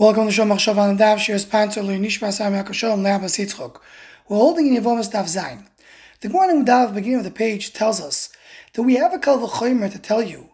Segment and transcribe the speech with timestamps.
[0.00, 3.82] Welcome to Shom Machshav on Dav Shir sponsor Nishma Sam Yakashom Leabas Yitzchok.
[4.30, 5.66] We're holding in Yevomas Dav Zayin.
[6.22, 8.30] The morning Dav, beginning of the page, tells us
[8.72, 10.48] that we have a Kal V'chomer to tell you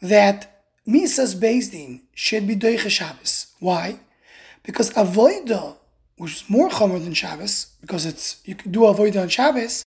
[0.00, 3.48] that Misas Bezdin should be Doiche Shabbos.
[3.60, 4.00] Why?
[4.62, 5.76] Because Avoida,
[6.16, 9.84] which is more Chomer than Shabbos, because it's you can do Avoida on Shabbos,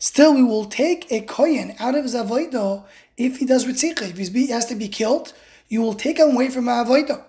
[0.00, 2.82] still we will take a Kohen out of his Avoida
[3.16, 4.10] if he does Ritzicha.
[4.10, 5.34] If he has to be killed,
[5.68, 7.26] you will take him away from Avoida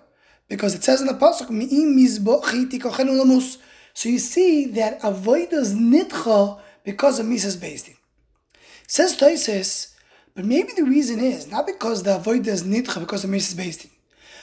[0.52, 3.56] because it says in the pasuk lamus.
[3.94, 7.96] So you see that avodas nitcha because of misas bezdin.
[8.86, 9.94] Says Toises,
[10.34, 13.88] but maybe the reason is not because the avodah is nitcha because of misas bezdin,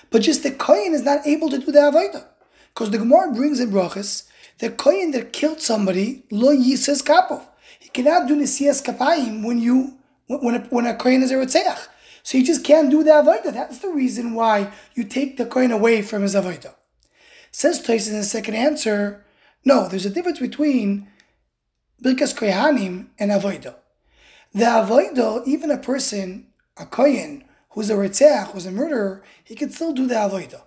[0.09, 2.25] but just the kohen is not able to do the avodah.
[2.73, 7.43] Because the Gemara brings in brachas, the kohen that killed somebody lo yisas kapov.
[7.79, 9.95] He cannot do nisias kapayim when you
[10.25, 11.87] when a, when a kohen is a ritzeach.
[12.23, 13.53] So you just can't do the avodah.
[13.53, 16.75] That's the reason why you take the coin away from his avodah.
[17.51, 19.25] Says Tosis in the second answer,
[19.65, 21.07] no, there's a difference between
[22.03, 23.75] Birkas Kohanim and avodah.
[24.53, 26.47] The avodah, even a person,
[26.77, 30.61] a kohen, who's a ritzeach, who's a murderer, he can still do the avodah.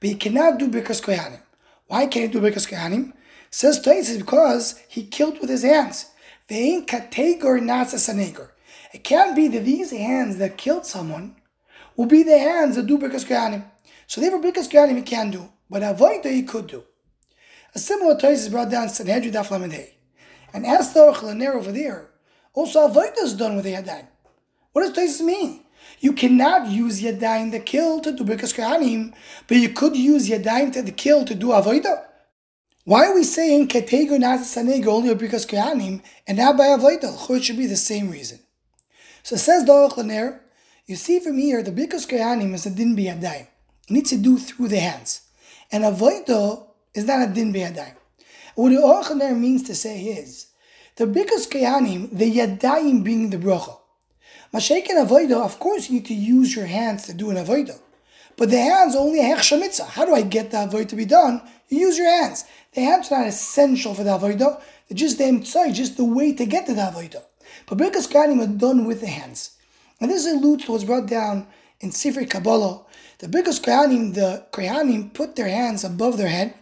[0.00, 1.42] But he cannot do Birkas Kohanim.
[1.86, 3.12] Why can't he do Birkas Kohanim?
[3.50, 6.10] Says Tosis because he killed with his hands.
[6.48, 8.50] Ve'in kategor nasa sanegar.
[8.98, 11.36] It can't be that these hands that killed someone
[11.94, 13.64] will be the hands that do Birkas Kohanim.
[14.08, 16.82] So therefore, Birkas Kohanim he can do, but avoid that he could do.
[17.76, 19.72] A similar toys is brought down in Sanhedrin Daf Lamed
[20.52, 22.10] And as the Orchelaner over there,
[22.54, 24.08] also avoid is done with the Yadayim.
[24.72, 25.60] What does Toys mean?
[26.00, 29.14] You cannot use Yadayim the kill to do Birkas Kohanim,
[29.46, 32.02] but you could use Yadayim to the kill to do Avodah.
[32.84, 37.30] Why are we saying Ketego Nazasanego only Birkas Kohanim and not by Avodah?
[37.36, 38.40] It should be the same reason.
[39.28, 40.40] So says the Laner,
[40.86, 43.46] you see from here, the Birkas Kohanim is a din biyadayim.
[43.86, 45.20] It needs to do through the hands.
[45.70, 47.94] And avoido is not a din biyadayim.
[48.54, 50.46] What the Laner means to say is,
[50.96, 53.76] the Birkas Kohanim, the yadayim being the bracha.
[54.54, 57.78] Mashake and avoido, of course you need to use your hands to do an avoido.
[58.38, 61.42] But the hands only a hech How do I get the avoid to be done?
[61.68, 62.46] You use your hands.
[62.72, 64.58] The hands are not essential for the avoido.
[64.88, 67.24] They're just the emtsai, just the way to get to the avoido.
[67.66, 69.56] But Birkas Kohanim are done with the hands.
[70.00, 71.46] And this alludes to what's brought down
[71.80, 72.84] in Sifri Kabbalah.
[73.18, 76.54] The Birkas Kohanim, the Kohanim put their hands above their head,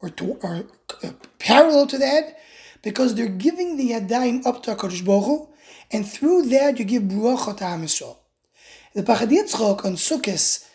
[0.00, 0.66] or, to, or
[1.02, 2.36] uh, parallel to the head,
[2.82, 5.48] because they're giving the Yadayim up to HaKadosh Baruch Hu,
[5.90, 7.80] and through that you give Baruch to Am.
[7.82, 10.68] The Pachad Yitzchok on Sukkot,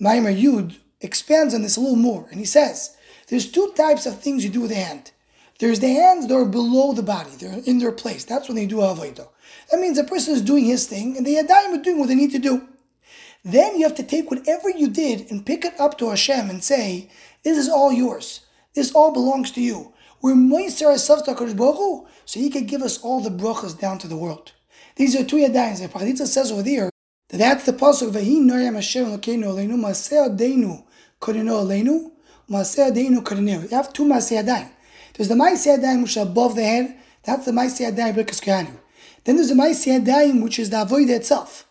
[0.00, 2.96] Maimer Yud, expands on this a little more, and he says,
[3.28, 5.12] there's two types of things you do with the hand.
[5.60, 8.24] There's the hands that are below the body, they're in their place.
[8.24, 9.28] That's when they do avodah.
[9.70, 12.14] That means a person is doing his thing and the yadayim are doing what they
[12.14, 12.68] need to do.
[13.44, 16.64] Then you have to take whatever you did and pick it up to Hashem and
[16.64, 17.10] say,
[17.42, 18.40] This is all yours.
[18.74, 19.92] This all belongs to you.
[20.22, 24.08] We're moiser ourselves to HaKadosh so He can give us all the brachas down to
[24.08, 24.52] the world.
[24.96, 25.78] These are two yadayim.
[25.78, 26.90] The Pachaditza says over there
[27.28, 30.82] that that's the pasuk Vahi Noyam Hashem Lokeinu Aleinu Maseh Adeinu
[31.20, 32.12] Kodenu Aleinu
[32.48, 33.62] Maseh Adeinu Kodenu.
[33.62, 34.70] You have two Maseh Adayim.
[35.14, 36.96] There's the Maisi Adayim which is above the head.
[37.22, 38.76] That's the Maisi Adayim Birkas Kohanim.
[39.24, 41.66] Then there's the Maisi Adayim which is the Avoida itself.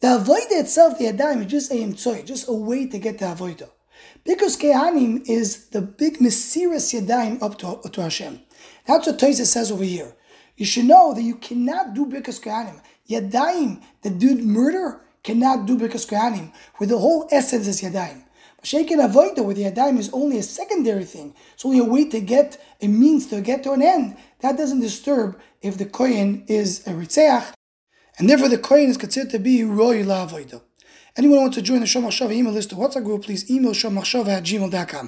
[0.00, 3.26] The Avoida itself, the Adayim, is just a Yimtsoy, just a way to get the
[3.26, 3.68] Avoida.
[4.24, 8.40] Birkas Kohanim is the big Mesiras Yadayim up to, to Hashem.
[8.86, 10.14] That's what Toisa says over here.
[10.56, 12.80] You should know that you cannot do Birkas Kohanim.
[13.08, 18.24] Yadayim, the dude murder, cannot do Birkas Kohanim, where the whole essence is Yadayim.
[18.62, 21.34] Shaken avoida with the yadayim is only a secondary thing.
[21.54, 24.16] It's only a way to get a means to get to an end.
[24.40, 27.52] That doesn't disturb if the kohen is a ritzeach,
[28.18, 30.60] and therefore the kohen is considered to be roy la avoida.
[31.16, 34.44] Anyone wants to join the Shomachshava email list to WhatsApp group, please email shomachshava at
[34.44, 35.06] gmail.com.